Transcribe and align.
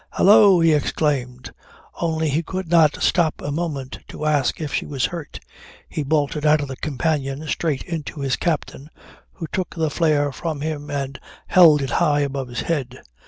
"Hallo," 0.13 0.59
he 0.61 0.73
exclaimed; 0.73 1.53
only 2.01 2.27
he 2.29 2.41
could 2.41 2.67
not 2.67 3.03
stop 3.03 3.39
a 3.39 3.51
moment 3.51 3.99
to 4.07 4.25
ask 4.25 4.59
if 4.59 4.73
she 4.73 4.83
was 4.87 5.05
hurt. 5.05 5.39
He 5.87 6.01
bolted 6.01 6.43
out 6.43 6.59
of 6.59 6.69
the 6.69 6.75
companion 6.75 7.47
straight 7.47 7.83
into 7.83 8.21
his 8.21 8.35
captain 8.35 8.89
who 9.33 9.45
took 9.51 9.75
the 9.75 9.91
flare 9.91 10.31
from 10.31 10.61
him 10.61 10.89
and 10.89 11.19
held 11.45 11.83
it 11.83 11.91
high 11.91 12.21
above 12.21 12.47
his 12.47 12.61
head. 12.61 13.03